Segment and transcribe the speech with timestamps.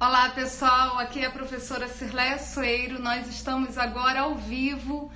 [0.00, 3.00] Olá pessoal, aqui é a professora Cirléia Soeiro.
[3.00, 5.10] Nós estamos agora ao vivo,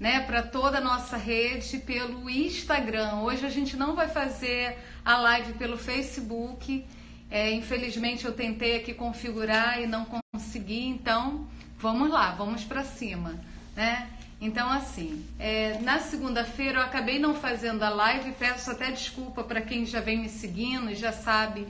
[0.00, 3.16] né, para toda a nossa rede pelo Instagram.
[3.16, 6.84] Hoje a gente não vai fazer a live pelo Facebook.
[7.30, 11.46] É, infelizmente eu tentei aqui configurar e não consegui, então
[11.78, 13.38] vamos lá, vamos para cima,
[13.76, 14.08] né?
[14.40, 19.60] Então assim, é, na segunda-feira eu acabei não fazendo a live, peço até desculpa para
[19.60, 21.68] quem já vem me seguindo e já sabe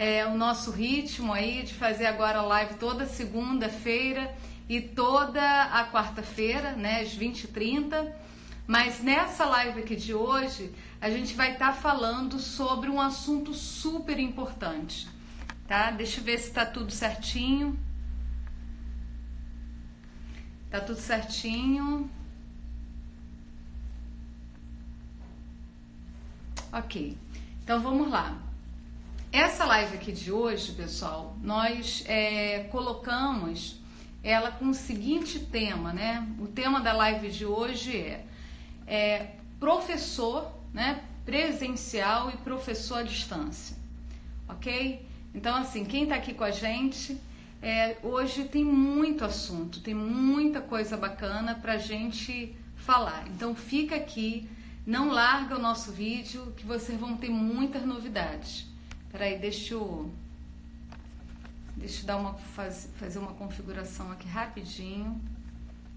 [0.00, 4.34] é, o nosso ritmo aí de fazer agora live toda segunda-feira
[4.66, 8.10] e toda a quarta-feira, né, às 20h30.
[8.66, 13.52] Mas nessa live aqui de hoje, a gente vai estar tá falando sobre um assunto
[13.52, 15.06] super importante,
[15.68, 15.90] tá?
[15.90, 17.78] Deixa eu ver se tá tudo certinho.
[20.70, 22.10] Tá tudo certinho.
[26.72, 27.18] Ok,
[27.62, 28.49] então vamos lá.
[29.32, 33.80] Essa live aqui de hoje, pessoal, nós é, colocamos
[34.24, 36.26] ela com o seguinte tema, né?
[36.40, 38.26] O tema da live de hoje é,
[38.88, 41.04] é professor, né?
[41.24, 43.76] Presencial e professor à distância,
[44.48, 45.06] ok?
[45.32, 47.16] Então, assim, quem está aqui com a gente,
[47.62, 53.28] é, hoje tem muito assunto, tem muita coisa bacana para gente falar.
[53.28, 54.50] Então, fica aqui,
[54.84, 58.69] não larga o nosso vídeo, que vocês vão ter muitas novidades.
[59.10, 60.10] Peraí, deixa eu.
[61.76, 65.20] Deixa eu dar uma, faz, fazer uma configuração aqui rapidinho.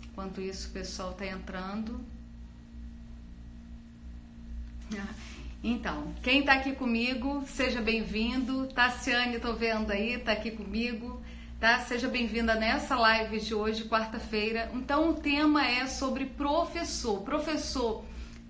[0.05, 1.99] Enquanto isso, o pessoal está entrando.
[5.65, 8.67] Então, quem está aqui comigo, seja bem-vindo.
[8.67, 11.21] Tassiane, estou vendo aí, está aqui comigo.
[11.57, 11.79] Tá?
[11.79, 14.69] Seja bem-vinda nessa live de hoje, quarta-feira.
[14.73, 17.21] Então, o tema é sobre professor.
[17.21, 18.03] Professor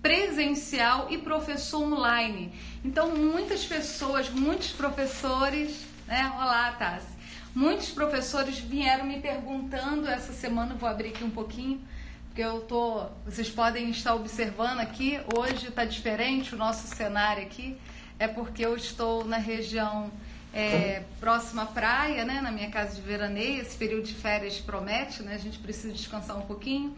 [0.04, 2.52] presencial e professor online.
[2.84, 6.30] Então, muitas pessoas, muitos professores, né?
[6.36, 7.06] Olá, Tassi.
[7.54, 11.80] Muitos professores vieram me perguntando essa semana, vou abrir aqui um pouquinho,
[12.26, 17.74] porque eu tô, vocês podem estar observando aqui, hoje está diferente o nosso cenário aqui,
[18.18, 20.10] é porque eu estou na região
[20.52, 25.22] é, próxima à praia, né, na minha casa de veraneio, esse período de férias promete,
[25.22, 26.94] né, a gente precisa descansar um pouquinho.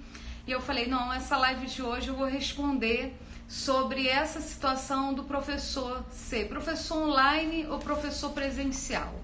[0.47, 3.17] E eu falei: não, essa live de hoje eu vou responder
[3.49, 9.15] sobre essa situação do professor ser professor online ou professor presencial.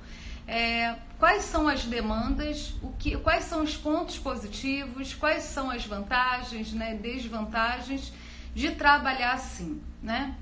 [0.47, 5.87] É, quais são as demandas, o que, quais são os pontos positivos, quais são as
[5.87, 8.13] vantagens, né, desvantagens
[8.53, 10.35] de trabalhar assim, né?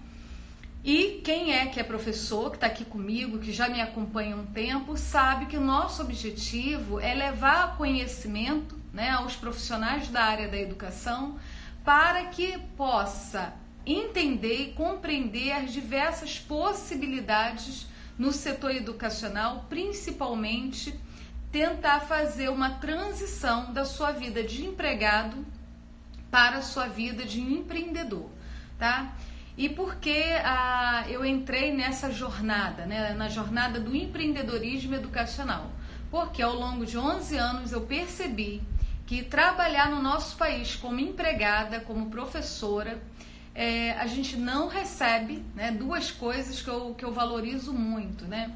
[0.82, 4.46] E quem é que é professor, que está aqui comigo, que já me acompanha um
[4.46, 10.58] tempo, sabe que o nosso objetivo é levar conhecimento né, aos profissionais da área da
[10.58, 11.38] educação
[11.84, 13.54] para que possa
[13.86, 17.86] entender e compreender as diversas possibilidades
[18.18, 20.98] no setor educacional, principalmente
[21.50, 25.44] tentar fazer uma transição da sua vida de empregado
[26.30, 28.28] para a sua vida de empreendedor,
[28.78, 29.16] tá?
[29.56, 35.70] E por que ah, eu entrei nessa jornada, né, na jornada do empreendedorismo educacional?
[36.10, 38.62] Porque ao longo de 11 anos eu percebi
[39.10, 43.02] que trabalhar no nosso país como empregada, como professora,
[43.52, 48.52] é, a gente não recebe né, duas coisas que eu, que eu valorizo muito, né?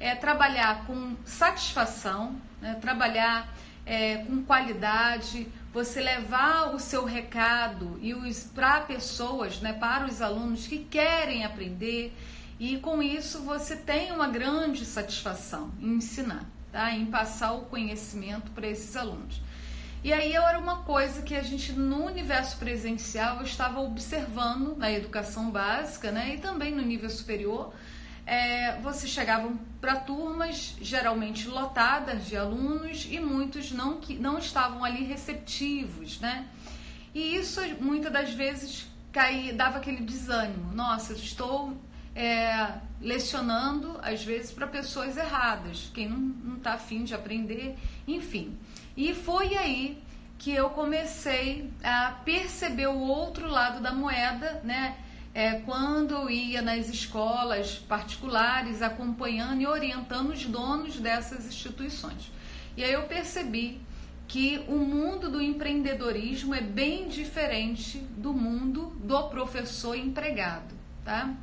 [0.00, 3.54] É trabalhar com satisfação, né, trabalhar
[3.84, 10.22] é, com qualidade, você levar o seu recado e os para pessoas, né, para os
[10.22, 12.16] alunos que querem aprender
[12.58, 16.94] e com isso você tem uma grande satisfação em ensinar, tá?
[16.94, 19.46] Em passar o conhecimento para esses alunos.
[20.02, 24.92] E aí era uma coisa que a gente no universo presencial eu estava observando na
[24.92, 27.74] educação básica, né, e também no nível superior.
[28.24, 34.84] É, vocês chegavam para turmas geralmente lotadas de alunos e muitos não que não estavam
[34.84, 36.46] ali receptivos, né?
[37.14, 38.86] E isso muitas das vezes
[39.56, 40.72] dava aquele desânimo.
[40.74, 41.74] Nossa, estou
[42.14, 48.56] é, lecionando às vezes para pessoas erradas, quem não está afim de aprender, enfim.
[48.98, 50.02] E foi aí
[50.38, 54.96] que eu comecei a perceber o outro lado da moeda, né?
[55.32, 62.32] É, quando eu ia nas escolas particulares acompanhando e orientando os donos dessas instituições.
[62.76, 63.80] E aí eu percebi
[64.26, 70.74] que o mundo do empreendedorismo é bem diferente do mundo do professor empregado,
[71.04, 71.36] tá?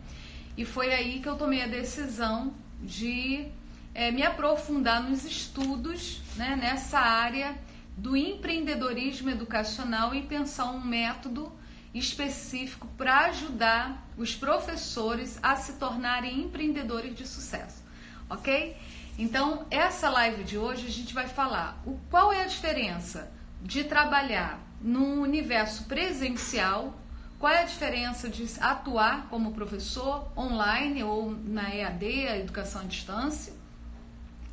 [0.57, 3.47] E foi aí que eu tomei a decisão de
[3.95, 7.57] é, me aprofundar nos estudos né, nessa área
[7.97, 11.49] do empreendedorismo educacional e pensar um método
[11.93, 17.81] específico para ajudar os professores a se tornarem empreendedores de sucesso,
[18.29, 18.75] ok?
[19.17, 23.31] Então, essa live de hoje a gente vai falar o qual é a diferença
[23.61, 26.99] de trabalhar no universo presencial,
[27.39, 32.83] qual é a diferença de atuar como professor online ou na EAD, a educação à
[32.83, 33.53] distância,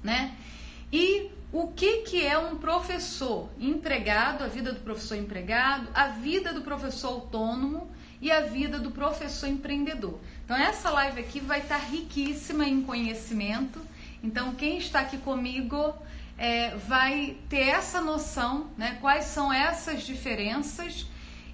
[0.02, 0.34] né?
[0.92, 6.52] E o que, que é um professor empregado, a vida do professor empregado, a vida
[6.52, 7.90] do professor autônomo
[8.22, 10.18] e a vida do professor empreendedor.
[10.44, 13.80] Então, essa live aqui vai estar riquíssima em conhecimento.
[14.22, 15.94] Então, quem está aqui comigo
[16.38, 18.96] é, vai ter essa noção, né?
[19.00, 21.06] Quais são essas diferenças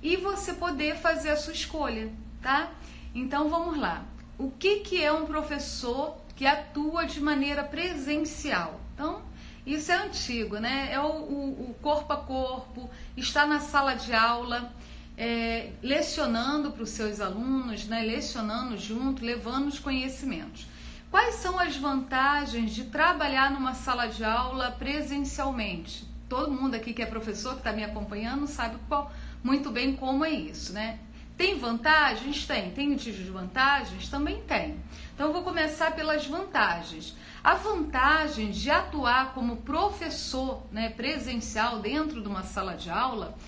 [0.02, 2.70] e você poder fazer a sua escolha, tá?
[3.14, 4.04] Então, vamos lá.
[4.38, 8.80] O que, que é um professor que atua de maneira presencial?
[8.94, 9.22] Então,
[9.66, 10.88] isso é antigo, né?
[10.92, 14.72] É o, o, o corpo a corpo, está na sala de aula
[15.16, 20.68] é, lecionando para os seus alunos, né, lecionando junto, levando os conhecimentos.
[21.10, 26.06] Quais são as vantagens de trabalhar numa sala de aula presencialmente?
[26.28, 29.10] Todo mundo aqui que é professor, que está me acompanhando, sabe qual,
[29.42, 31.00] muito bem como é isso, né?
[31.38, 32.44] Tem vantagens?
[32.44, 32.70] Tem.
[32.72, 34.08] Tem desvantagens?
[34.08, 34.76] Também tem.
[35.14, 37.16] Então, vou começar pelas vantagens.
[37.42, 43.38] A vantagem de atuar como professor né, presencial dentro de uma sala de aula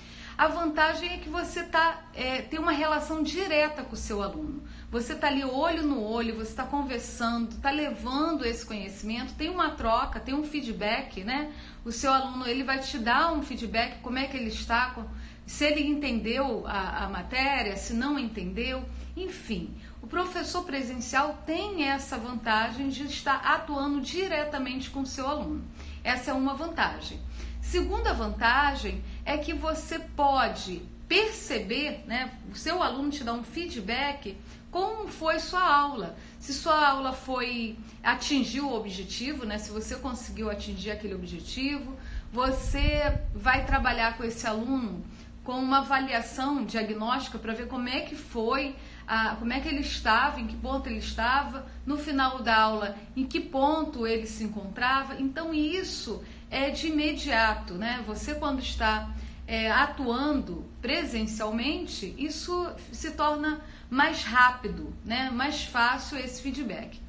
[0.40, 4.62] a vantagem é que você tá, é, tem uma relação direta com o seu aluno.
[4.90, 9.72] Você está ali olho no olho, você está conversando, está levando esse conhecimento, tem uma
[9.72, 11.52] troca, tem um feedback, né?
[11.84, 14.96] O seu aluno ele vai te dar um feedback, como é que ele está,
[15.50, 18.84] se ele entendeu a, a matéria, se não entendeu,
[19.16, 19.74] enfim.
[20.00, 25.64] O professor presencial tem essa vantagem de estar atuando diretamente com seu aluno.
[26.04, 27.20] Essa é uma vantagem.
[27.60, 34.36] Segunda vantagem é que você pode perceber, né, o seu aluno te dá um feedback
[34.70, 36.16] como foi sua aula.
[36.38, 41.96] Se sua aula foi atingiu o objetivo, né, se você conseguiu atingir aquele objetivo,
[42.32, 45.04] você vai trabalhar com esse aluno
[45.50, 49.80] com uma avaliação diagnóstica para ver como é que foi, a, como é que ele
[49.80, 54.44] estava, em que ponto ele estava, no final da aula, em que ponto ele se
[54.44, 55.20] encontrava.
[55.20, 58.00] Então isso é de imediato, né?
[58.06, 59.12] Você quando está
[59.44, 63.60] é, atuando presencialmente, isso se torna
[63.90, 65.30] mais rápido, né?
[65.30, 67.00] Mais fácil esse feedback.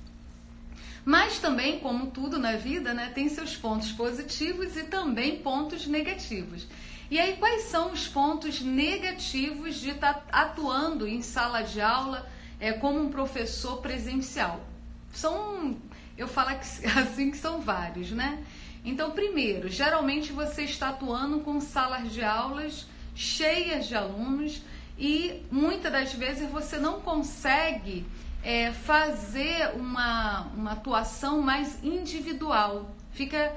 [1.05, 6.67] Mas também, como tudo na vida, né, tem seus pontos positivos e também pontos negativos.
[7.11, 12.25] E aí, quais são os pontos negativos de estar tá atuando em sala de aula
[12.57, 14.61] é, como um professor presencial?
[15.11, 15.75] São,
[16.17, 18.41] eu falo assim que são vários, né?
[18.85, 24.61] Então, primeiro, geralmente você está atuando com salas de aulas cheias de alunos
[24.97, 28.05] e muitas das vezes você não consegue
[28.41, 32.89] é, fazer uma, uma atuação mais individual.
[33.11, 33.53] Fica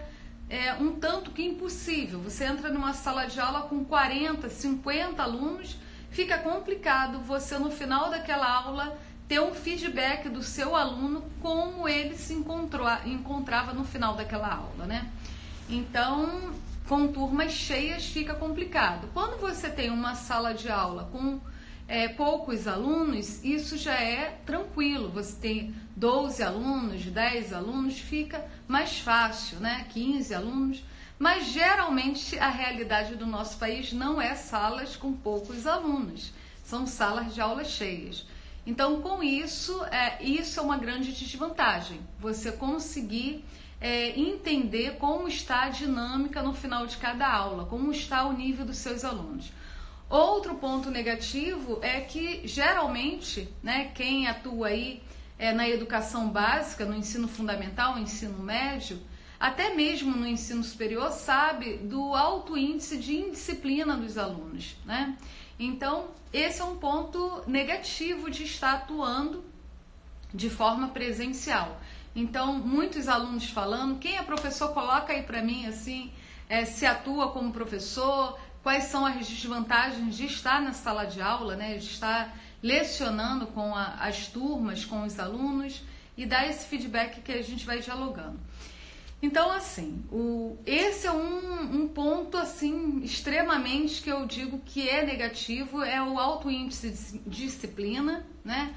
[0.49, 2.20] é, um tanto que impossível.
[2.20, 5.76] Você entra numa sala de aula com 40, 50 alunos,
[6.11, 8.96] fica complicado você no final daquela aula
[9.26, 14.87] ter um feedback do seu aluno como ele se encontrou, encontrava no final daquela aula,
[14.87, 15.11] né?
[15.69, 16.52] Então,
[16.87, 19.08] com turmas cheias fica complicado.
[19.14, 21.41] Quando você tem uma sala de aula com
[21.94, 25.11] é, poucos alunos, isso já é tranquilo.
[25.11, 29.86] Você tem 12 alunos, 10 alunos, fica mais fácil, né?
[29.91, 30.82] 15 alunos.
[31.17, 36.32] Mas geralmente a realidade do nosso país não é salas com poucos alunos,
[36.65, 38.27] são salas de aula cheias.
[38.67, 42.01] Então, com isso, é, isso é uma grande desvantagem.
[42.19, 43.44] Você conseguir
[43.81, 48.65] é, entender como está a dinâmica no final de cada aula, como está o nível
[48.65, 49.53] dos seus alunos.
[50.08, 55.03] Outro ponto negativo é que geralmente, né, quem atua aí
[55.39, 59.01] é, na educação básica, no ensino fundamental, no ensino médio,
[59.41, 65.17] até mesmo no ensino superior, sabe do alto índice de indisciplina dos alunos, né?
[65.58, 69.44] Então, esse é um ponto negativo de estar atuando
[70.32, 71.81] de forma presencial.
[72.15, 76.13] Então, muitos alunos falando, quem é professor, coloca aí para mim assim,
[76.49, 81.54] é, se atua como professor, quais são as desvantagens de estar na sala de aula,
[81.54, 85.82] né, de estar lecionando com a, as turmas, com os alunos
[86.16, 88.40] e dar esse feedback que a gente vai dialogando.
[89.20, 95.04] Então, assim, o, esse é um, um, ponto assim extremamente que eu digo que é
[95.04, 96.90] negativo, é o alto índice
[97.26, 98.74] de disciplina, né?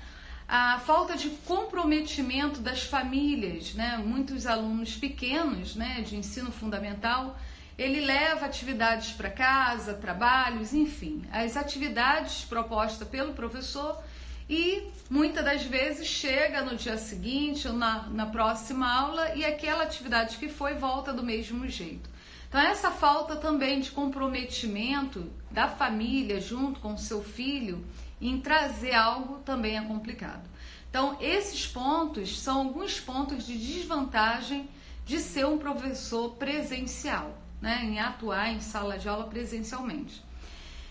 [0.47, 3.97] A falta de comprometimento das famílias, né?
[3.97, 7.37] Muitos alunos pequenos, né, de ensino fundamental,
[7.77, 14.01] ele leva atividades para casa, trabalhos, enfim, as atividades propostas pelo professor
[14.49, 19.83] e muitas das vezes chega no dia seguinte ou na, na próxima aula e aquela
[19.83, 22.09] atividade que foi volta do mesmo jeito.
[22.47, 27.85] Então, essa falta também de comprometimento da família junto com o seu filho
[28.21, 30.47] em trazer algo também é complicado.
[30.89, 34.69] Então, esses pontos são alguns pontos de desvantagem
[35.05, 40.23] de ser um professor presencial, né, em atuar em sala de aula presencialmente.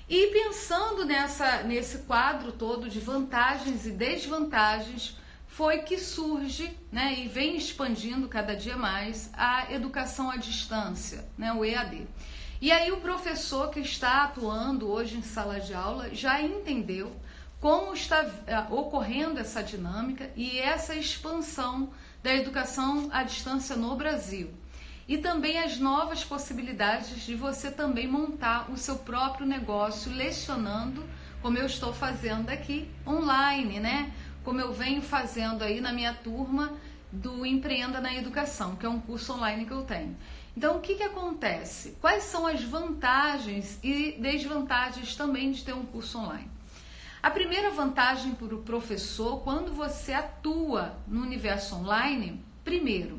[0.09, 7.29] E pensando nessa, nesse quadro todo de vantagens e desvantagens, foi que surge né, e
[7.29, 12.07] vem expandindo cada dia mais a educação à distância, né, o EAD.
[12.61, 17.15] E aí o professor que está atuando hoje em sala de aula já entendeu
[17.61, 21.91] como está eh, ocorrendo essa dinâmica e essa expansão
[22.23, 24.56] da educação à distância no Brasil
[25.09, 31.05] e também as novas possibilidades de você também montar o seu próprio negócio lecionando,
[31.41, 34.13] como eu estou fazendo aqui online, né?
[34.43, 36.73] Como eu venho fazendo aí na minha turma
[37.13, 40.17] do Empreenda na Educação, que é um curso online que eu tenho.
[40.57, 41.97] Então, o que, que acontece?
[42.01, 46.51] Quais são as vantagens e desvantagens também de ter um curso online?
[47.23, 53.19] A primeira vantagem para o professor, quando você atua no universo online, primeiro,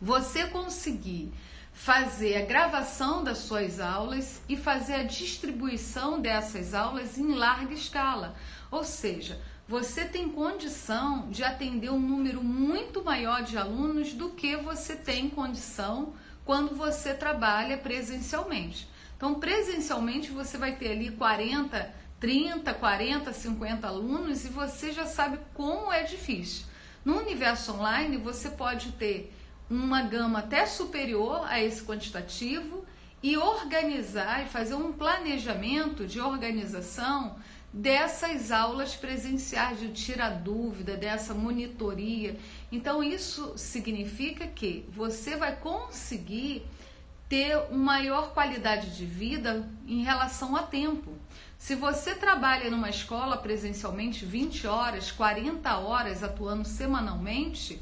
[0.00, 1.32] você conseguir
[1.72, 8.34] fazer a gravação das suas aulas e fazer a distribuição dessas aulas em larga escala.
[8.70, 14.56] Ou seja, você tem condição de atender um número muito maior de alunos do que
[14.56, 16.14] você tem condição
[16.44, 18.88] quando você trabalha presencialmente.
[19.16, 25.38] Então, presencialmente você vai ter ali 40, 30, 40, 50 alunos e você já sabe
[25.54, 26.64] como é difícil.
[27.04, 29.32] No universo online, você pode ter
[29.70, 32.84] uma gama até superior a esse quantitativo
[33.22, 37.36] e organizar e fazer um planejamento de organização
[37.72, 42.38] dessas aulas presenciais, de tirar dúvida, dessa monitoria.
[42.72, 46.64] Então, isso significa que você vai conseguir
[47.28, 51.12] ter uma maior qualidade de vida em relação a tempo.
[51.58, 57.80] Se você trabalha numa escola presencialmente 20 horas, 40 horas atuando semanalmente,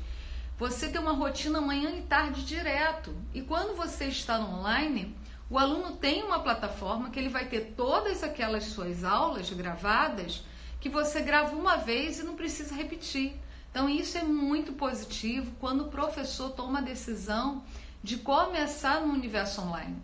[0.58, 3.14] você tem uma rotina manhã e tarde direto.
[3.34, 5.14] E quando você está no online,
[5.50, 10.42] o aluno tem uma plataforma que ele vai ter todas aquelas suas aulas gravadas
[10.80, 13.38] que você grava uma vez e não precisa repetir.
[13.70, 17.62] Então isso é muito positivo quando o professor toma a decisão
[18.02, 20.02] de começar no universo online.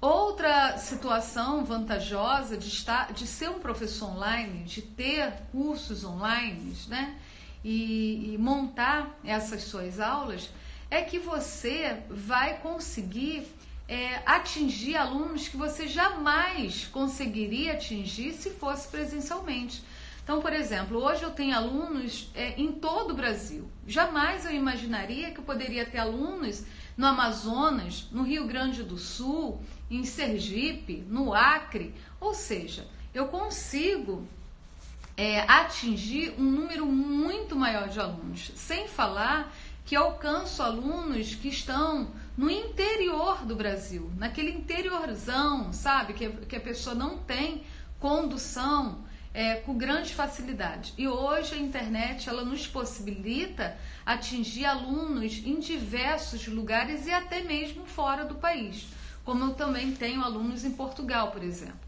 [0.00, 7.20] Outra situação vantajosa de estar, de ser um professor online, de ter cursos online, né?
[7.64, 10.50] E, e montar essas suas aulas,
[10.90, 13.46] é que você vai conseguir
[13.88, 19.82] é, atingir alunos que você jamais conseguiria atingir se fosse presencialmente.
[20.22, 23.68] Então, por exemplo, hoje eu tenho alunos é, em todo o Brasil.
[23.86, 26.64] Jamais eu imaginaria que eu poderia ter alunos
[26.96, 31.92] no Amazonas, no Rio Grande do Sul, em Sergipe, no Acre.
[32.20, 34.26] Ou seja, eu consigo
[35.22, 42.10] é, atingir um número muito maior de alunos, sem falar que alcanço alunos que estão
[42.36, 47.62] no interior do Brasil, naquele interiorzão, sabe, que, que a pessoa não tem
[48.00, 50.92] condução é, com grande facilidade.
[50.98, 57.86] E hoje a internet ela nos possibilita atingir alunos em diversos lugares e até mesmo
[57.86, 58.88] fora do país,
[59.24, 61.78] como eu também tenho alunos em Portugal, por exemplo.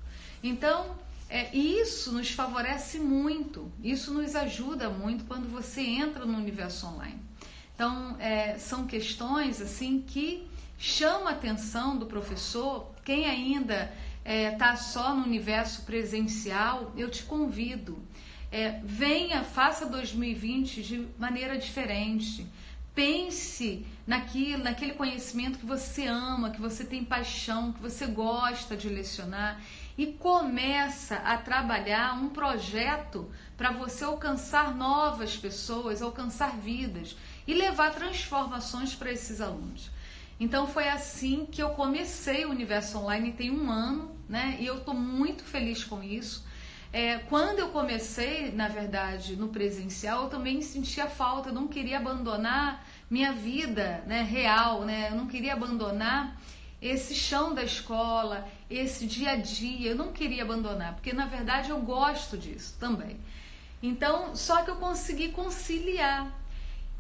[0.41, 1.03] Então,
[1.35, 6.87] é, e isso nos favorece muito, isso nos ajuda muito quando você entra no universo
[6.87, 7.19] online.
[7.75, 10.47] Então, é, são questões assim que
[10.79, 12.88] chama a atenção do professor.
[13.05, 17.99] Quem ainda está é, tá só no universo presencial, eu te convido.
[18.53, 22.47] É, venha, faça 2020 de maneira diferente.
[22.95, 28.88] Pense naquilo, naquele conhecimento que você ama, que você tem paixão, que você gosta de
[28.88, 29.61] lecionar
[29.97, 37.95] e começa a trabalhar um projeto para você alcançar novas pessoas, alcançar vidas e levar
[37.95, 39.91] transformações para esses alunos.
[40.39, 44.57] Então foi assim que eu comecei o Universo Online tem um ano, né?
[44.59, 46.45] E eu estou muito feliz com isso.
[46.93, 51.99] É, quando eu comecei, na verdade, no presencial, eu também sentia falta, eu não queria
[51.99, 55.09] abandonar minha vida né, real, né?
[55.11, 56.37] Eu não queria abandonar
[56.87, 61.71] esse chão da escola, esse dia a dia, eu não queria abandonar, porque na verdade
[61.71, 63.17] eu gosto disso também.
[63.83, 66.31] Então, só que eu consegui conciliar.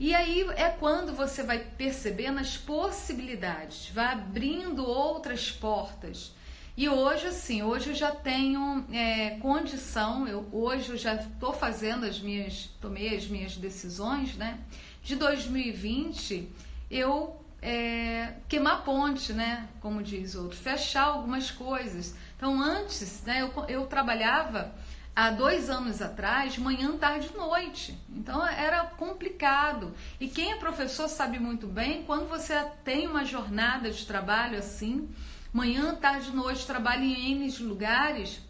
[0.00, 6.32] E aí é quando você vai percebendo as possibilidades, vai abrindo outras portas.
[6.76, 12.06] E hoje, assim, hoje eu já tenho é, condição, eu, hoje eu já estou fazendo
[12.06, 14.58] as minhas, tomei as minhas decisões, né?
[15.02, 16.48] De 2020,
[16.90, 19.66] eu é, queimar ponte, né?
[19.80, 22.14] Como diz outro, fechar algumas coisas.
[22.36, 24.74] Então, antes, né, eu, eu trabalhava
[25.16, 27.98] há dois anos atrás, manhã, tarde e noite.
[28.10, 29.94] Então era complicado.
[30.20, 35.08] E quem é professor sabe muito bem, quando você tem uma jornada de trabalho assim,
[35.50, 38.42] manhã, tarde e noite, trabalha em N lugares,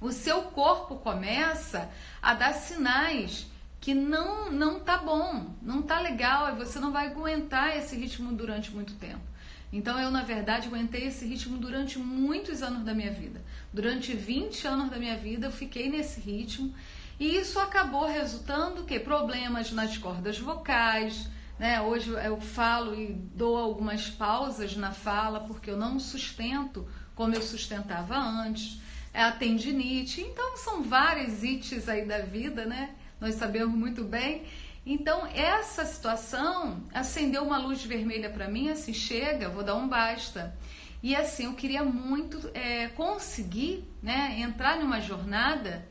[0.00, 1.90] o seu corpo começa
[2.22, 3.49] a dar sinais
[3.80, 8.32] que não não tá bom, não tá legal, e você não vai aguentar esse ritmo
[8.32, 9.22] durante muito tempo.
[9.72, 13.40] Então eu, na verdade, aguentei esse ritmo durante muitos anos da minha vida.
[13.72, 16.74] Durante 20 anos da minha vida eu fiquei nesse ritmo
[17.18, 21.80] e isso acabou resultando que problemas nas cordas vocais, né?
[21.80, 27.42] Hoje eu falo e dou algumas pausas na fala porque eu não sustento como eu
[27.42, 28.80] sustentava antes.
[29.12, 32.94] É a tendinite, então são vários ites aí da vida, né?
[33.20, 34.44] Nós sabemos muito bem.
[34.84, 40.56] Então, essa situação acendeu uma luz vermelha para mim, assim, chega, vou dar um basta.
[41.02, 45.86] E assim, eu queria muito é, conseguir né, entrar numa jornada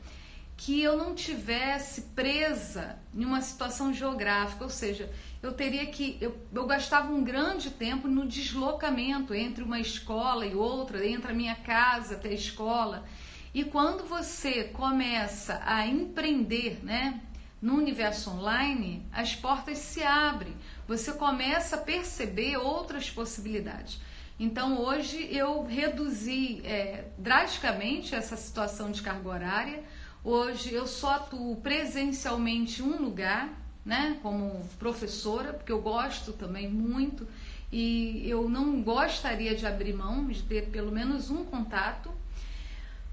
[0.56, 5.10] que eu não tivesse presa em uma situação geográfica, ou seja,
[5.42, 6.18] eu teria que.
[6.20, 11.34] Eu, eu gastava um grande tempo no deslocamento entre uma escola e outra, entre a
[11.34, 13.04] minha casa até a escola.
[13.52, 17.20] E quando você começa a empreender, né?
[17.60, 20.54] no universo online, as portas se abrem,
[20.88, 24.00] você começa a perceber outras possibilidades.
[24.38, 29.84] Então, hoje eu reduzi é, drasticamente essa situação de carga horária.
[30.24, 33.50] Hoje eu só atuo presencialmente em um lugar,
[33.84, 37.28] né, como professora, porque eu gosto também muito
[37.70, 42.10] e eu não gostaria de abrir mão de ter pelo menos um contato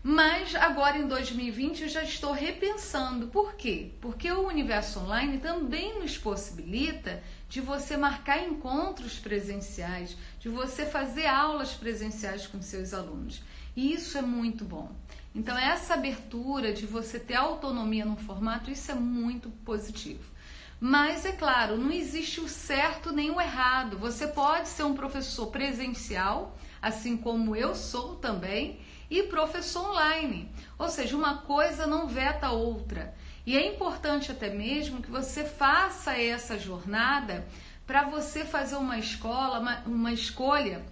[0.10, 3.28] mas agora em 2020 eu já estou repensando.
[3.28, 3.92] Por quê?
[4.00, 11.26] Porque o universo online também nos possibilita de você marcar encontros presenciais, de você fazer
[11.26, 13.44] aulas presenciais com seus alunos.
[13.76, 14.96] E isso é muito bom.
[15.36, 20.24] Então, essa abertura de você ter autonomia no formato, isso é muito positivo.
[20.80, 23.98] Mas é claro, não existe o certo nem o errado.
[23.98, 30.52] Você pode ser um professor presencial, assim como eu sou também, e professor online.
[30.78, 33.14] Ou seja, uma coisa não veta a outra.
[33.46, 37.48] E é importante até mesmo que você faça essa jornada
[37.86, 40.86] para você fazer uma escola, uma, uma escolha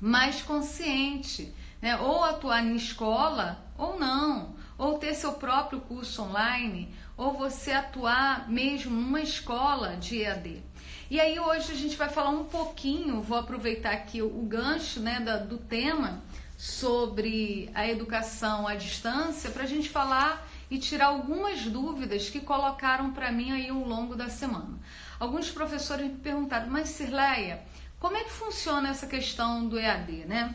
[0.00, 1.96] mais consciente, né?
[1.96, 8.48] Ou atuar em escola ou não, ou ter seu próprio curso online, ou você atuar
[8.50, 10.62] mesmo numa escola de EAD.
[11.10, 15.20] E aí hoje a gente vai falar um pouquinho, vou aproveitar aqui o gancho né,
[15.20, 16.22] da, do tema
[16.58, 23.12] sobre a educação à distância para a gente falar e tirar algumas dúvidas que colocaram
[23.12, 24.76] para mim aí ao longo da semana.
[25.20, 27.62] Alguns professores me perguntaram, mas Sirleia,
[28.00, 30.52] como é que funciona essa questão do EAD, né?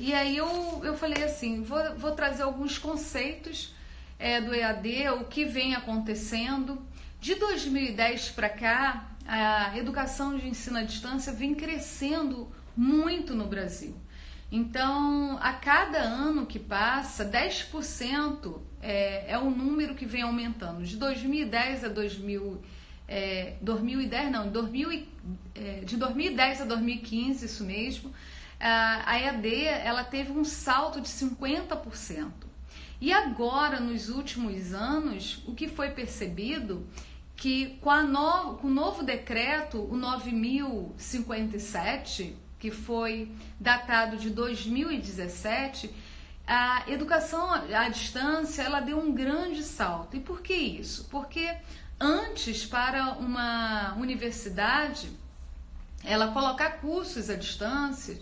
[0.00, 3.72] E aí eu, eu falei assim, vou, vou trazer alguns conceitos
[4.18, 6.84] é, do EAD, o que vem acontecendo.
[7.20, 13.96] De 2010 para cá, a educação de ensino à distância vem crescendo muito no Brasil.
[14.56, 20.84] Então, a cada ano que passa, 10% é, é o número que vem aumentando.
[20.84, 22.62] De 2010 a 2000,
[23.08, 25.08] é, 2010 não, 2000,
[25.56, 28.12] é, de 2010 a 2015, isso mesmo,
[28.60, 32.30] a EAD ela teve um salto de 50%.
[33.00, 36.86] E agora, nos últimos anos, o que foi percebido
[37.34, 45.94] que com, a no, com o novo decreto, o 9057, que foi datado de 2017,
[46.46, 50.16] a educação à distância ela deu um grande salto.
[50.16, 51.06] E por que isso?
[51.10, 51.46] Porque
[52.00, 55.10] antes para uma universidade
[56.02, 58.18] ela colocar cursos à distância,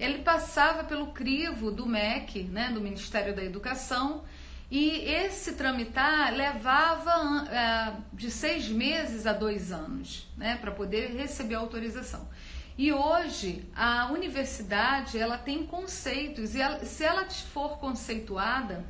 [0.00, 4.24] ele passava pelo crivo do MEC, né, do Ministério da Educação,
[4.70, 11.56] e esse tramitar levava é, de seis meses a dois anos, né, para poder receber
[11.56, 12.26] a autorização.
[12.76, 18.84] E hoje a universidade ela tem conceitos e ela, se ela for conceituada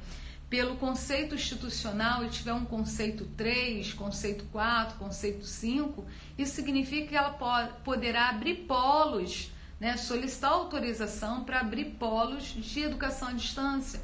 [0.49, 6.05] pelo conceito institucional e tiver um conceito 3, conceito 4, conceito 5,
[6.37, 12.83] isso significa que ela pode, poderá abrir polos, né, solicitar autorização para abrir polos de
[12.83, 14.01] educação à distância.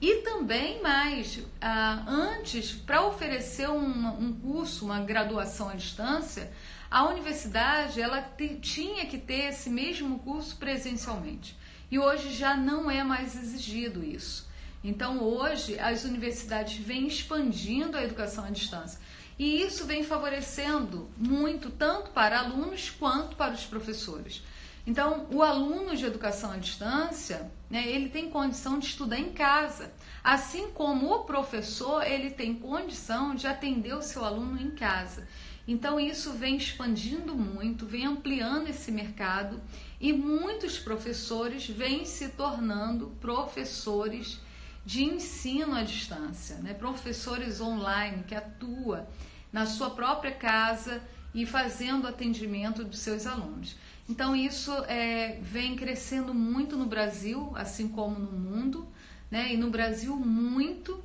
[0.00, 6.48] E também mais, ah, antes, para oferecer um, um curso, uma graduação à distância,
[6.90, 8.22] a universidade ela
[8.60, 11.56] tinha que ter esse mesmo curso presencialmente.
[11.90, 14.48] E hoje já não é mais exigido isso.
[14.82, 19.00] Então, hoje, as universidades vêm expandindo a educação à distância.
[19.38, 24.42] E isso vem favorecendo muito, tanto para alunos quanto para os professores.
[24.86, 29.92] Então, o aluno de educação à distância, né, ele tem condição de estudar em casa,
[30.24, 35.28] assim como o professor, ele tem condição de atender o seu aluno em casa.
[35.68, 39.60] Então, isso vem expandindo muito, vem ampliando esse mercado
[40.00, 44.40] e muitos professores vêm se tornando professores
[44.86, 46.72] de ensino à distância, né?
[46.72, 49.06] professores online que atua
[49.52, 51.02] na sua própria casa
[51.34, 53.76] e fazendo atendimento dos seus alunos.
[54.08, 58.88] Então isso é, vem crescendo muito no Brasil, assim como no mundo,
[59.30, 59.52] né?
[59.52, 61.04] E no Brasil muito.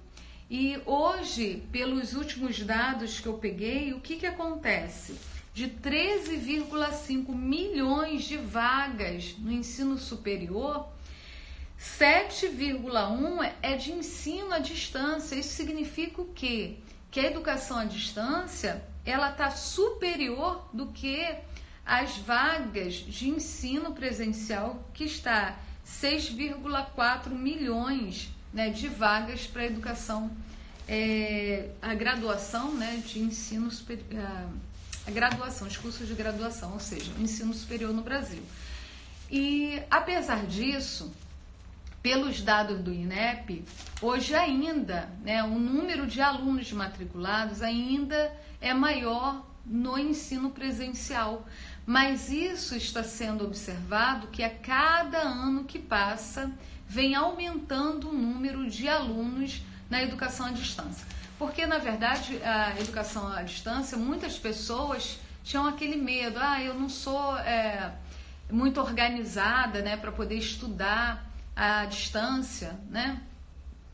[0.49, 5.17] E hoje, pelos últimos dados que eu peguei, o que, que acontece?
[5.53, 10.87] De 13,5 milhões de vagas no ensino superior,
[11.79, 15.35] 7,1 é de ensino à distância.
[15.35, 16.77] Isso significa o quê?
[17.11, 21.35] Que a educação à distância ela está superior do que
[21.85, 30.31] as vagas de ensino presencial, que está 6,4 milhões né, de vagas para a educação,
[30.87, 34.47] é, a graduação né, de ensino superior, a,
[35.07, 38.43] a graduação, os cursos de graduação, ou seja, o ensino superior no Brasil.
[39.31, 41.11] E apesar disso,
[42.01, 43.63] pelos dados do INEP,
[44.01, 51.47] hoje ainda, né, o número de alunos matriculados ainda é maior no ensino presencial.
[51.85, 56.51] Mas isso está sendo observado que a cada ano que passa
[56.93, 61.07] vem aumentando o número de alunos na educação à distância.
[61.39, 66.87] Porque, na verdade, a educação à distância, muitas pessoas tinham aquele medo, ah, eu não
[66.87, 67.91] sou é,
[68.51, 73.19] muito organizada né, para poder estudar à distância, né?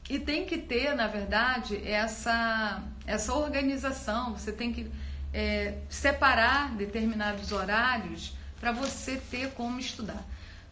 [0.10, 4.92] E tem que ter, na verdade, essa, essa organização, você tem que
[5.34, 10.26] é, separar determinados horários para você ter como estudar.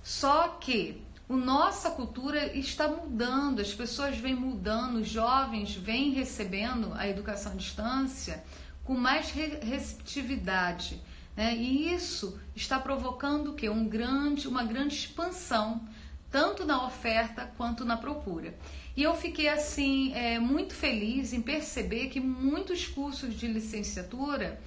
[0.03, 6.93] Só que a nossa cultura está mudando, as pessoas vêm mudando, os jovens vêm recebendo
[6.93, 8.43] a educação à distância
[8.83, 11.01] com mais receptividade.
[11.35, 11.55] Né?
[11.55, 13.69] E isso está provocando o quê?
[13.69, 15.87] Um grande, uma grande expansão
[16.31, 18.55] tanto na oferta quanto na procura.
[18.95, 24.59] E eu fiquei assim é, muito feliz em perceber que muitos cursos de licenciatura,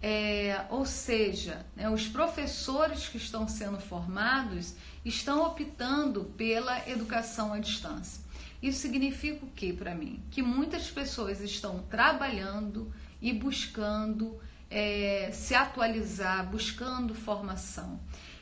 [0.00, 7.58] é, ou seja, né, os professores que estão sendo formados estão optando pela educação à
[7.58, 8.22] distância.
[8.62, 10.22] Isso significa o que para mim?
[10.30, 14.38] Que muitas pessoas estão trabalhando e buscando
[14.70, 18.00] é, se atualizar, buscando formação.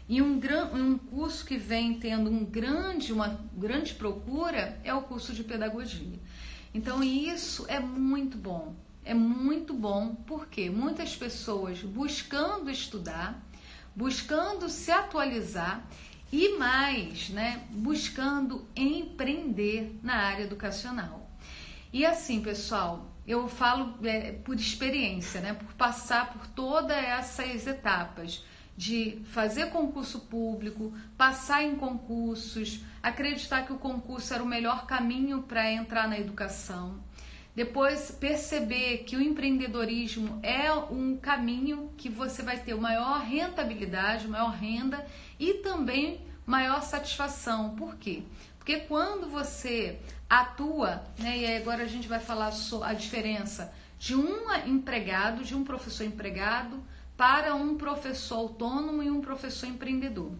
[0.08, 0.40] E um,
[0.74, 6.18] um curso que vem tendo um grande, uma grande procura é o curso de pedagogia.
[6.74, 8.74] Então isso é muito bom.
[9.04, 13.42] É muito bom porque muitas pessoas buscando estudar,
[13.96, 15.86] buscando se atualizar
[16.32, 21.30] e mais, né, buscando empreender na área educacional.
[21.92, 28.44] E assim, pessoal, eu falo é, por experiência, né, por passar por todas essas etapas
[28.76, 35.42] de fazer concurso público, passar em concursos, acreditar que o concurso era o melhor caminho
[35.42, 36.98] para entrar na educação.
[37.54, 44.52] Depois perceber que o empreendedorismo é um caminho que você vai ter maior rentabilidade, maior
[44.52, 45.04] renda
[45.40, 47.74] e também maior satisfação.
[47.74, 48.22] Por quê?
[48.58, 49.98] Porque quando você
[50.28, 52.52] atua, né, e agora a gente vai falar
[52.84, 56.84] a diferença de um empregado, de um professor empregado,
[57.16, 60.32] para um professor autônomo e um professor empreendedor.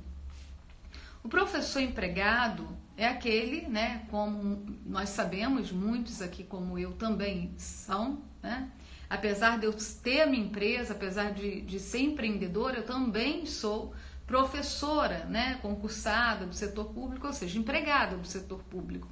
[1.23, 8.23] O professor empregado é aquele, né, como nós sabemos, muitos aqui como eu também são,
[8.43, 8.71] né?
[9.09, 13.93] Apesar de eu ter a minha empresa, apesar de, de ser empreendedora, eu também sou
[14.31, 19.09] professora, né, concursada do setor público, ou seja, empregada do setor público.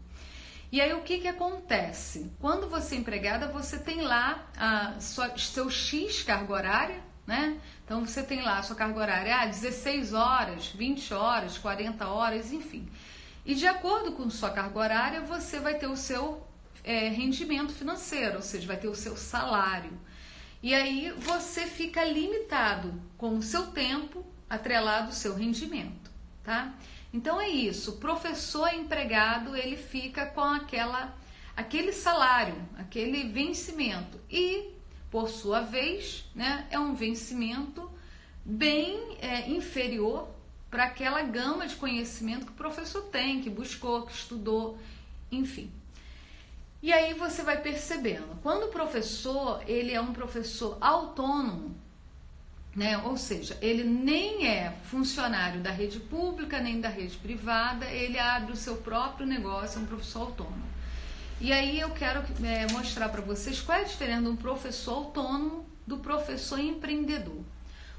[0.70, 2.30] E aí o que, que acontece?
[2.40, 7.60] Quando você é empregada, você tem lá a sua, seu X carga horária, né?
[7.84, 12.52] Então você tem lá a sua carga horária, ah, 16 horas, 20 horas, 40 horas,
[12.52, 12.88] enfim.
[13.44, 16.46] E de acordo com sua carga horária, você vai ter o seu
[16.84, 19.98] é, rendimento financeiro, ou seja, vai ter o seu salário.
[20.62, 26.10] E aí você fica limitado com o seu tempo atrelado ao seu rendimento,
[26.42, 26.74] tá?
[27.12, 31.16] Então é isso, professor empregado, ele fica com aquela
[31.56, 34.20] aquele salário, aquele vencimento.
[34.30, 34.70] E
[35.10, 37.90] por sua vez, né, é um vencimento
[38.44, 40.28] bem é, inferior
[40.70, 44.78] para aquela gama de conhecimento que o professor tem, que buscou, que estudou,
[45.32, 45.72] enfim.
[46.80, 51.74] E aí você vai percebendo, quando o professor, ele é um professor autônomo,
[52.74, 52.98] né?
[52.98, 58.52] Ou seja, ele nem é funcionário da rede pública nem da rede privada, ele abre
[58.52, 60.68] o seu próprio negócio, é um professor autônomo.
[61.40, 64.94] E aí eu quero é, mostrar para vocês qual é a diferença de um professor
[64.94, 67.42] autônomo do professor empreendedor.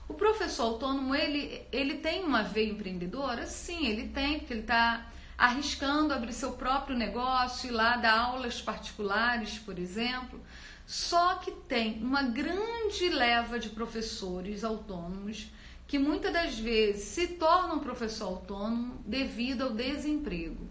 [0.08, 3.46] O professor autônomo, ele, ele tem uma veia empreendedora?
[3.46, 5.06] Sim, ele tem, porque ele está
[5.38, 10.42] arriscando abrir seu próprio negócio, ir lá dar aulas particulares, por exemplo.
[10.90, 15.52] Só que tem uma grande leva de professores autônomos
[15.86, 20.68] que muitas das vezes se tornam professor autônomo devido ao desemprego.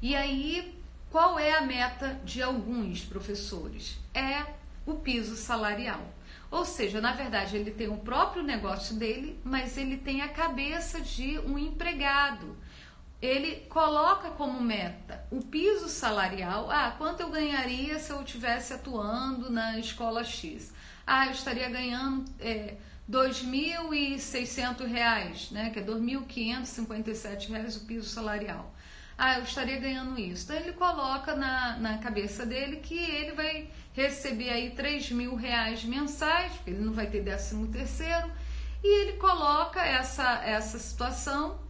[0.00, 0.74] E aí,
[1.10, 3.98] qual é a meta de alguns professores?
[4.14, 4.42] É
[4.86, 6.14] o piso salarial.
[6.50, 10.98] Ou seja, na verdade, ele tem o próprio negócio dele, mas ele tem a cabeça
[10.98, 12.56] de um empregado
[13.20, 16.70] ele coloca como meta o piso salarial.
[16.70, 20.72] Ah, quanto eu ganharia se eu estivesse atuando na escola X?
[21.06, 22.76] Ah, eu estaria ganhando é,
[23.08, 28.72] R$ 2.600, né, que é R$ 2.557 o piso salarial.
[29.16, 30.44] Ah, eu estaria ganhando isso.
[30.44, 35.82] Então ele coloca na, na cabeça dele que ele vai receber aí 3 mil reais
[35.82, 38.30] mensais, porque ele não vai ter décimo terceiro,
[38.80, 41.66] e ele coloca essa, essa situação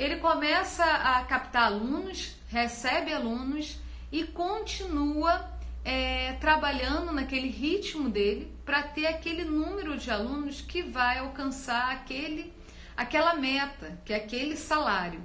[0.00, 3.78] ele começa a captar alunos, recebe alunos
[4.10, 5.46] e continua
[5.84, 12.50] é, trabalhando naquele ritmo dele para ter aquele número de alunos que vai alcançar aquele,
[12.96, 15.20] aquela meta, que é aquele salário.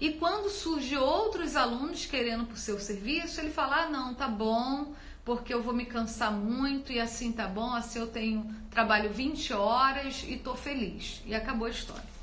[0.00, 4.92] E quando surge outros alunos querendo por seu serviço, ele fala: ah, não, tá bom,
[5.24, 9.52] porque eu vou me cansar muito e assim tá bom, assim eu tenho trabalho 20
[9.52, 11.22] horas e tô feliz.
[11.24, 12.15] E acabou a história.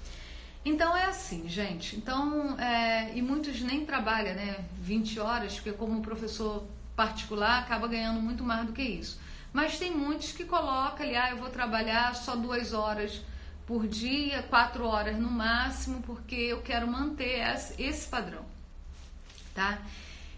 [0.65, 1.95] Então é assim, gente.
[1.95, 4.63] Então, é, e muitos nem trabalham, né?
[4.75, 6.63] 20 horas, porque como professor
[6.95, 9.19] particular acaba ganhando muito mais do que isso.
[9.51, 13.21] Mas tem muitos que colocam ali, ah, eu vou trabalhar só duas horas
[13.67, 17.39] por dia, quatro horas no máximo, porque eu quero manter
[17.77, 18.43] esse padrão,
[19.53, 19.79] tá?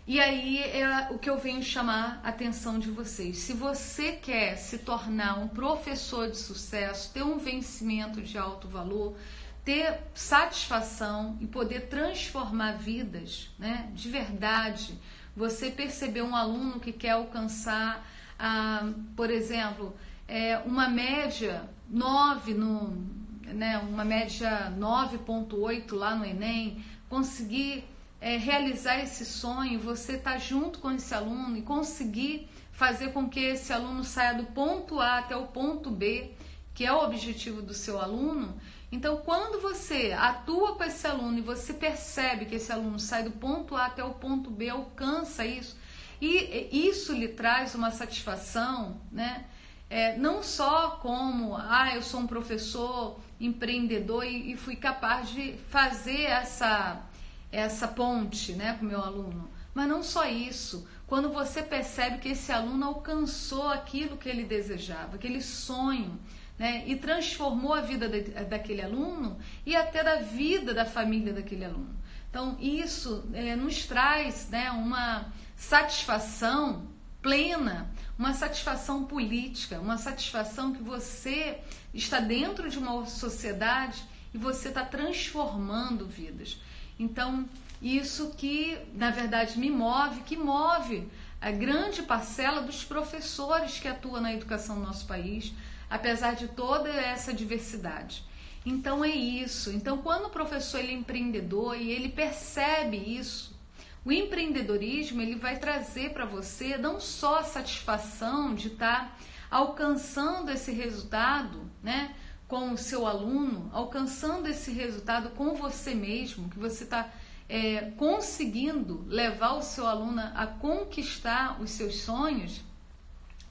[0.08, 3.38] E aí é o que eu venho chamar a atenção de vocês.
[3.38, 9.18] Se você quer se tornar um professor de sucesso, ter um vencimento de alto valor,
[9.66, 13.90] ter satisfação e poder transformar vidas, né?
[13.94, 14.98] De verdade.
[15.36, 18.08] Você perceber um aluno que quer alcançar,
[18.40, 19.94] ah, por exemplo,
[20.28, 23.06] é, uma média 9 no,
[23.54, 27.84] né, uma média 9.8 lá no Enem, conseguir
[28.22, 33.40] é, realizar esse sonho, você tá junto com esse aluno e conseguir fazer com que
[33.40, 36.32] esse aluno saia do ponto A até o ponto B,
[36.74, 38.60] que é o objetivo do seu aluno,
[38.96, 43.32] então, quando você atua com esse aluno e você percebe que esse aluno sai do
[43.32, 45.78] ponto A até o ponto B, alcança isso,
[46.22, 49.48] e isso lhe traz uma satisfação, né?
[49.90, 55.58] É, não só como, ah, eu sou um professor empreendedor e, e fui capaz de
[55.68, 57.06] fazer essa,
[57.52, 60.88] essa ponte né, com o meu aluno, mas não só isso.
[61.06, 66.18] Quando você percebe que esse aluno alcançou aquilo que ele desejava, aquele sonho,
[66.58, 71.66] né, e transformou a vida de, daquele aluno e até da vida da família daquele
[71.66, 71.96] aluno.
[72.30, 76.88] Então, isso é, nos traz né, uma satisfação
[77.22, 81.60] plena, uma satisfação política, uma satisfação que você
[81.94, 86.60] está dentro de uma sociedade e você está transformando vidas.
[87.00, 87.48] Então,
[87.82, 91.08] isso que na verdade me move, que move
[91.42, 95.54] a grande parcela dos professores que atuam na educação no nosso país,
[95.90, 98.24] apesar de toda essa diversidade.
[98.66, 99.72] Então é isso.
[99.72, 103.56] Então quando o professor ele é empreendedor e ele percebe isso,
[104.04, 109.18] o empreendedorismo ele vai trazer para você não só a satisfação de estar tá
[109.50, 112.16] alcançando esse resultado, né,
[112.48, 117.10] com o seu aluno, alcançando esse resultado com você mesmo, que você está
[117.50, 122.62] é, conseguindo levar o seu aluno a conquistar os seus sonhos,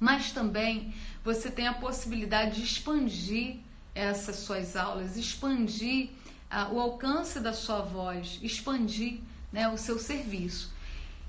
[0.04, 0.92] mas também
[1.24, 3.56] você tem a possibilidade de expandir
[3.94, 6.10] essas suas aulas, expandir
[6.50, 10.74] ah, o alcance da sua voz, expandir né, o seu serviço.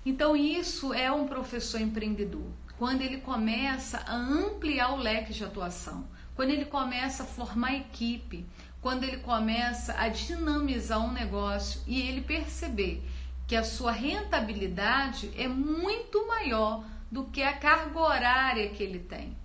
[0.05, 2.45] Então, isso é um professor empreendedor.
[2.77, 8.45] Quando ele começa a ampliar o leque de atuação, quando ele começa a formar equipe,
[8.81, 13.01] quando ele começa a dinamizar um negócio e ele perceber
[13.47, 19.36] que a sua rentabilidade é muito maior do que a carga horária que ele tem.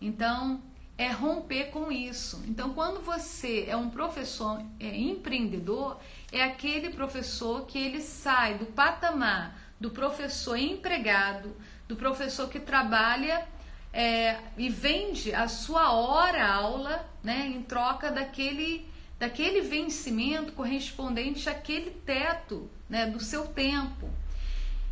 [0.00, 0.62] Então,
[0.96, 2.42] é romper com isso.
[2.48, 5.98] Então, quando você é um professor é, empreendedor,
[6.32, 11.54] é aquele professor que ele sai do patamar do professor empregado,
[11.86, 13.46] do professor que trabalha
[13.92, 18.86] é, e vende a sua hora aula, né, em troca daquele
[19.18, 24.08] daquele vencimento correspondente àquele teto, né, do seu tempo.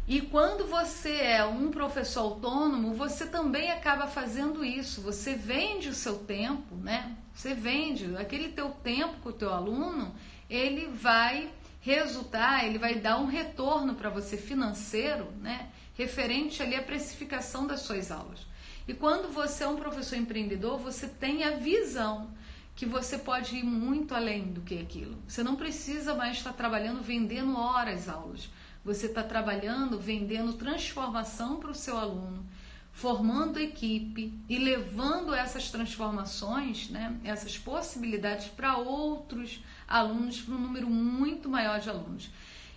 [0.08, 5.00] E quando você é um professor autônomo, você também acaba fazendo isso.
[5.00, 7.16] Você vende o seu tempo, né?
[7.34, 10.14] Você vende aquele teu tempo com o teu aluno,
[10.48, 15.70] ele vai resultar, ele vai dar um retorno para você financeiro, né?
[15.94, 18.46] Referente ali à precificação das suas aulas.
[18.86, 22.30] E quando você é um professor empreendedor, você tem a visão
[22.76, 25.16] que você pode ir muito além do que aquilo.
[25.26, 28.48] Você não precisa mais estar trabalhando vendendo horas aulas.
[28.86, 32.46] Você está trabalhando, vendendo transformação para o seu aluno,
[32.92, 40.88] formando equipe e levando essas transformações, né, essas possibilidades para outros alunos, para um número
[40.88, 42.30] muito maior de alunos.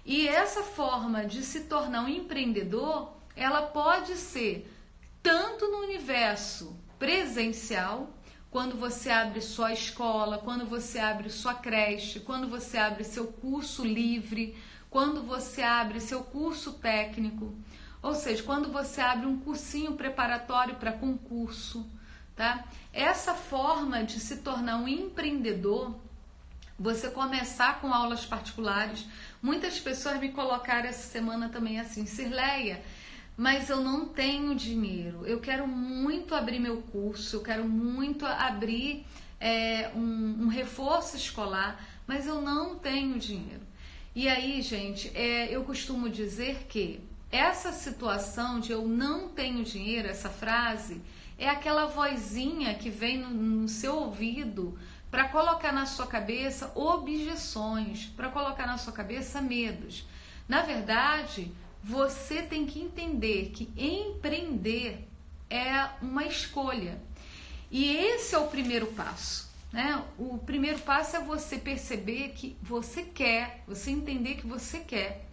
[0.04, 4.68] E essa forma de se tornar um empreendedor, ela pode ser
[5.22, 8.10] tanto no universo presencial,
[8.50, 13.86] quando você abre sua escola, quando você abre sua creche, quando você abre seu curso
[13.86, 14.58] livre,
[14.90, 17.54] quando você abre seu curso técnico,
[18.02, 21.86] ou seja, quando você abre um cursinho preparatório para concurso,
[22.36, 22.66] tá?
[22.94, 25.96] Essa forma de se tornar um empreendedor,
[26.80, 29.06] você começar com aulas particulares.
[29.42, 32.82] Muitas pessoas me colocaram essa semana também assim, Sirleia,
[33.36, 35.26] mas eu não tenho dinheiro.
[35.26, 39.06] Eu quero muito abrir meu curso, eu quero muito abrir
[39.40, 43.69] é, um, um reforço escolar, mas eu não tenho dinheiro.
[44.16, 47.00] E aí, gente, é, eu costumo dizer que
[47.32, 51.02] essa situação de eu não tenho dinheiro, essa frase,
[51.38, 54.78] é aquela vozinha que vem no, no seu ouvido
[55.12, 60.08] para colocar na sua cabeça objeções, para colocar na sua cabeça medos.
[60.48, 61.52] Na verdade,
[61.84, 65.08] você tem que entender que empreender
[65.50, 67.02] é uma escolha.
[67.72, 69.49] E esse é o primeiro passo.
[69.72, 70.04] Né?
[70.18, 75.26] O primeiro passo é você perceber que você quer, você entender que você quer.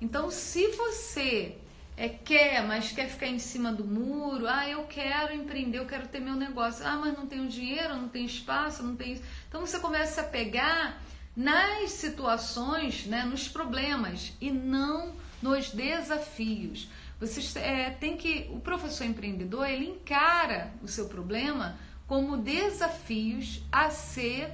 [0.00, 1.56] Então, se você
[1.96, 6.08] é, quer, mas quer ficar em cima do muro, ah, eu quero empreender, eu quero
[6.08, 9.20] ter meu negócio, ah, mas não tenho dinheiro, não tenho espaço, não tenho.
[9.48, 11.00] Então você começa a pegar
[11.36, 16.88] nas situações, né, nos problemas e não nos desafios.
[17.20, 23.90] Você é, tem que, o professor empreendedor, ele encara o seu problema como desafios a
[23.90, 24.52] ser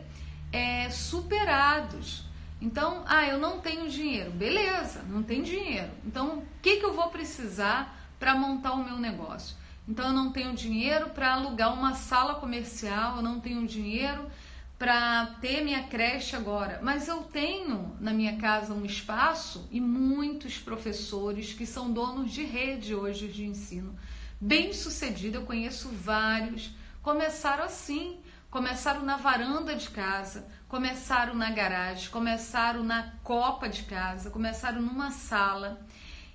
[0.52, 2.24] é, superados.
[2.60, 4.30] Então, ah, eu não tenho dinheiro.
[4.32, 5.90] Beleza, não tem dinheiro.
[6.04, 9.56] Então, o que, que eu vou precisar para montar o meu negócio?
[9.88, 14.30] Então, eu não tenho dinheiro para alugar uma sala comercial, eu não tenho dinheiro
[14.78, 20.56] para ter minha creche agora, mas eu tenho na minha casa um espaço e muitos
[20.56, 23.94] professores que são donos de rede hoje de ensino.
[24.40, 26.70] Bem sucedido, eu conheço vários
[27.02, 34.30] Começaram assim, começaram na varanda de casa, começaram na garagem, começaram na copa de casa,
[34.30, 35.80] começaram numa sala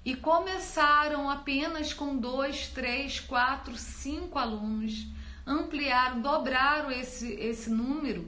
[0.03, 5.05] e começaram apenas com dois, três, quatro, cinco alunos,
[5.45, 8.27] ampliaram, dobraram esse, esse número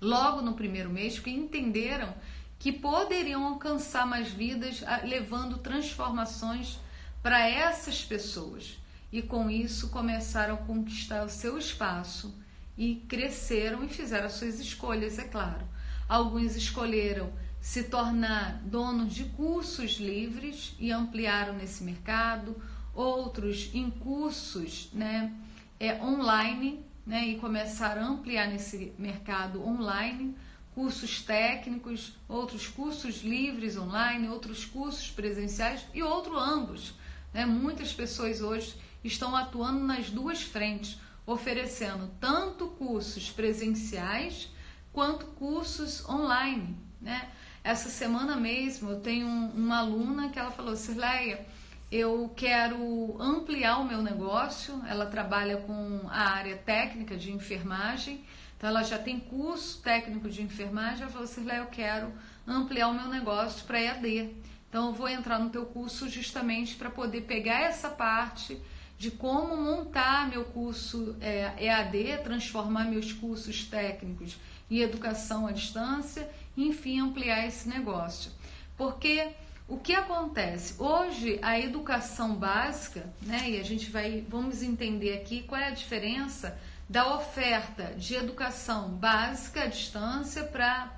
[0.00, 2.14] logo no primeiro mês, porque entenderam
[2.60, 6.78] que poderiam alcançar mais vidas, levando transformações
[7.22, 8.79] para essas pessoas
[9.12, 12.34] e com isso começaram a conquistar o seu espaço
[12.76, 15.66] e cresceram e fizeram as suas escolhas, é claro.
[16.08, 22.56] Alguns escolheram se tornar donos de cursos livres e ampliaram nesse mercado,
[22.94, 25.32] outros em cursos né,
[25.78, 30.34] é, online né, e começaram a ampliar nesse mercado online,
[30.74, 36.94] cursos técnicos, outros cursos livres online, outros cursos presenciais e outro ambos.
[37.32, 37.46] Né?
[37.46, 44.48] Muitas pessoas hoje estão atuando nas duas frentes, oferecendo tanto cursos presenciais
[44.92, 46.76] quanto cursos online.
[47.00, 47.28] Né?
[47.62, 51.46] Essa semana mesmo eu tenho uma aluna que ela falou, Cirleia,
[51.90, 58.24] eu quero ampliar o meu negócio, ela trabalha com a área técnica de enfermagem,
[58.56, 62.12] então ela já tem curso técnico de enfermagem, ela falou, Cirleia, eu quero
[62.46, 64.34] ampliar o meu negócio para EAD.
[64.70, 68.56] Então eu vou entrar no teu curso justamente para poder pegar essa parte
[68.96, 74.38] de como montar meu curso é, EAD, transformar meus cursos técnicos
[74.70, 78.30] em educação à distância, e, enfim, ampliar esse negócio.
[78.76, 79.30] Porque
[79.66, 80.80] o que acontece?
[80.80, 85.72] Hoje a educação básica, né, e a gente vai, vamos entender aqui qual é a
[85.72, 86.56] diferença
[86.88, 90.92] da oferta de educação básica à distância para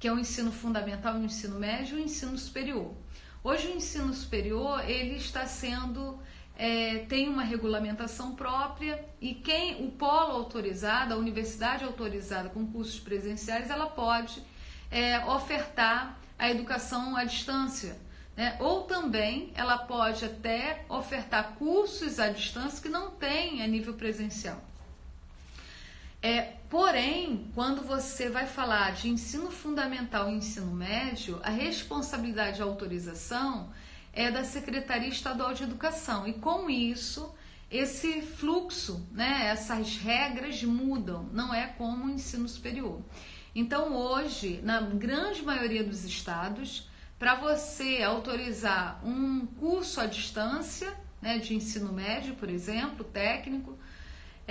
[0.00, 2.92] que é o ensino fundamental, o ensino médio e o ensino superior.
[3.44, 6.20] Hoje o ensino superior ele está sendo
[6.56, 13.00] é, tem uma regulamentação própria e quem o polo autorizado, a universidade autorizada com cursos
[13.00, 14.40] presenciais, ela pode
[14.90, 17.98] é, ofertar a educação à distância.
[18.36, 18.56] Né?
[18.60, 24.62] Ou também ela pode até ofertar cursos à distância que não tem a nível presencial.
[26.22, 32.62] É, porém, quando você vai falar de ensino fundamental e ensino médio, a responsabilidade de
[32.62, 33.72] autorização
[34.12, 36.24] é da Secretaria Estadual de Educação.
[36.28, 37.34] E com isso,
[37.68, 43.02] esse fluxo, né, essas regras mudam, não é como o ensino superior.
[43.52, 51.38] Então, hoje, na grande maioria dos estados, para você autorizar um curso à distância, né,
[51.38, 53.76] de ensino médio, por exemplo, técnico,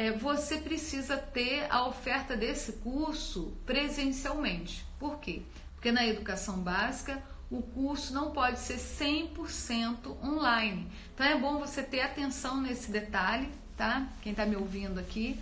[0.02, 4.84] é, você precisa ter a oferta desse curso presencialmente.
[5.00, 5.44] Por quê?
[5.76, 7.22] Porque na educação básica
[7.52, 10.88] o curso não pode ser 100% online.
[11.14, 13.48] Então é bom você ter atenção nesse detalhe,
[13.78, 14.08] tá?
[14.24, 15.40] Quem está me ouvindo aqui.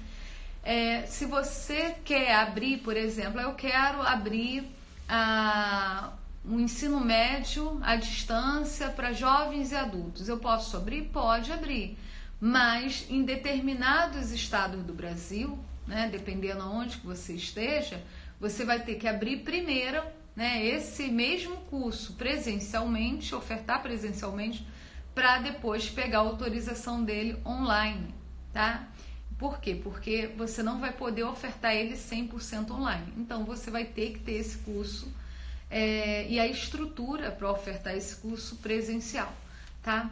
[0.62, 4.70] É, se você quer abrir, por exemplo, eu quero abrir
[5.08, 6.12] a,
[6.44, 10.28] um ensino médio à distância para jovens e adultos.
[10.28, 11.04] Eu posso abrir?
[11.04, 11.98] Pode abrir
[12.40, 18.02] mas em determinados estados do Brasil, né, dependendo aonde que você esteja,
[18.40, 20.02] você vai ter que abrir primeiro
[20.36, 24.66] né, esse mesmo curso presencialmente, ofertar presencialmente,
[25.14, 28.14] para depois pegar a autorização dele online,
[28.54, 28.88] tá?
[29.38, 29.76] Por quê?
[29.76, 33.14] Porque você não vai poder ofertar ele 100% online.
[33.18, 35.12] Então, você vai ter que ter esse curso
[35.70, 39.34] é, e a estrutura para ofertar esse curso presencial,
[39.84, 40.10] tá?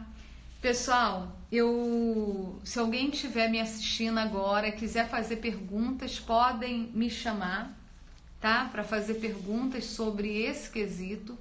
[0.60, 7.78] Pessoal, eu se alguém estiver me assistindo agora, quiser fazer perguntas, podem me chamar,
[8.40, 8.64] tá?
[8.64, 11.38] Para fazer perguntas sobre esse quesito.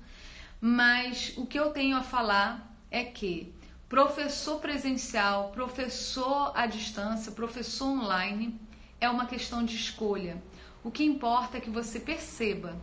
[0.62, 3.52] Mas o que eu tenho a falar é que
[3.90, 8.62] professor presencial, professor à distância, professor online
[9.02, 10.38] é uma questão de escolha.
[10.84, 12.80] O que importa é que você perceba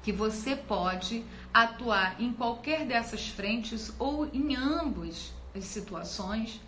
[0.00, 6.60] que você pode atuar em qualquer dessas frentes ou em ambos as situações,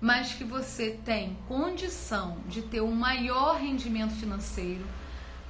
[0.00, 4.86] mas que você tem condição de ter um maior rendimento financeiro,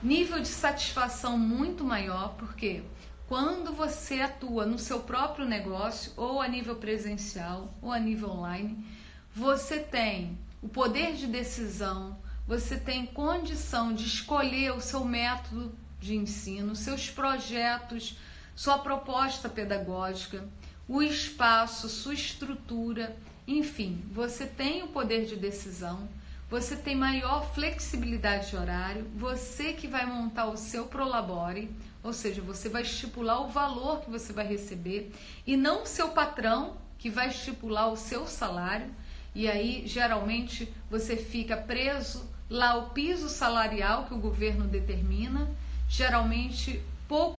[0.02, 2.82] nível de satisfação muito maior, porque
[3.26, 8.86] quando você atua no seu próprio negócio, ou a nível presencial, ou a nível online,
[9.34, 16.16] você tem o poder de decisão, você tem condição de escolher o seu método de
[16.16, 18.16] ensino, seus projetos,
[18.56, 20.48] sua proposta pedagógica
[20.88, 23.14] o espaço, sua estrutura,
[23.46, 26.08] enfim, você tem o poder de decisão,
[26.50, 31.70] você tem maior flexibilidade de horário, você que vai montar o seu prolabore,
[32.02, 35.12] ou seja, você vai estipular o valor que você vai receber
[35.46, 38.90] e não o seu patrão que vai estipular o seu salário.
[39.34, 45.50] E aí, geralmente, você fica preso lá ao piso salarial que o governo determina.
[45.88, 47.36] Geralmente, pouco.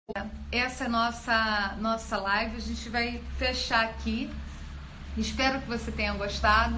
[0.52, 2.58] Essa é nossa nossa live.
[2.58, 4.30] A gente vai fechar aqui.
[5.16, 6.76] Espero que você tenha gostado.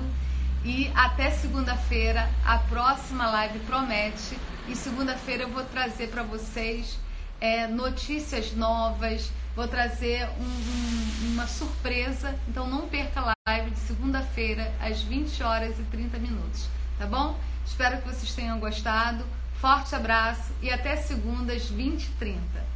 [0.63, 4.37] E até segunda-feira, a próxima live promete.
[4.67, 6.99] E segunda-feira eu vou trazer para vocês
[7.39, 12.37] é, notícias novas, vou trazer um, um, uma surpresa.
[12.47, 16.67] Então não perca a live de segunda-feira, às 20 horas e 30 minutos.
[16.99, 17.39] Tá bom?
[17.65, 19.25] Espero que vocês tenham gostado.
[19.55, 22.70] Forte abraço e até segunda às 20 e 30.